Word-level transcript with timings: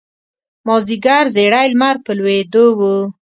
مازیګر 0.65 1.25
زیړی 1.35 1.67
لمر 1.71 1.95
په 2.05 2.11
لویېدو 2.17 2.65
و. 2.77 2.81